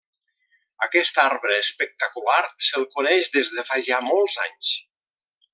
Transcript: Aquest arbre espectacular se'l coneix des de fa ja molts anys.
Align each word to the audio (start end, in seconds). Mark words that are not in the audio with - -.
Aquest 0.85 1.19
arbre 1.23 1.57
espectacular 1.65 2.39
se'l 2.69 2.89
coneix 2.97 3.33
des 3.39 3.55
de 3.59 3.69
fa 3.71 3.81
ja 3.91 4.03
molts 4.11 4.43
anys. 4.49 4.77